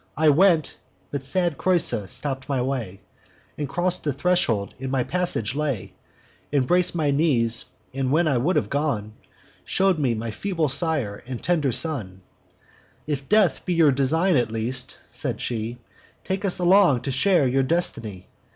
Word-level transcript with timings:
I 0.17 0.29
went; 0.29 0.79
but 1.11 1.21
sad 1.21 1.59
Creusa 1.59 2.07
stopp'd 2.07 2.49
my 2.49 2.59
way, 2.59 3.01
And 3.55 3.69
cross 3.69 3.99
the 3.99 4.11
threshold 4.11 4.73
in 4.79 4.89
my 4.89 5.03
passage 5.03 5.53
lay, 5.53 5.93
Embrac'd 6.51 6.95
my 6.95 7.11
knees, 7.11 7.65
and, 7.93 8.11
when 8.11 8.27
I 8.27 8.37
would 8.37 8.55
have 8.55 8.71
gone, 8.71 9.13
Shew'd 9.63 9.99
me 9.99 10.15
my 10.15 10.31
feeble 10.31 10.69
sire 10.69 11.21
and 11.27 11.43
tender 11.43 11.71
son: 11.71 12.23
'If 13.05 13.29
death 13.29 13.63
be 13.63 13.75
your 13.75 13.91
design, 13.91 14.37
at 14.37 14.51
least,' 14.51 14.97
said 15.07 15.39
she, 15.39 15.77
'Take 16.23 16.45
us 16.45 16.57
along 16.57 17.01
to 17.03 17.11
share 17.11 17.45
your 17.47 17.61
destiny. 17.61 18.27